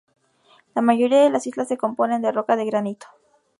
La 0.73 0.81
mayoría 0.81 1.21
de 1.21 1.29
las 1.29 1.45
islas 1.45 1.67
se 1.67 1.77
componen 1.77 2.23
de 2.23 2.31
roca 2.31 2.55
de 2.55 2.65
granito. 2.65 3.05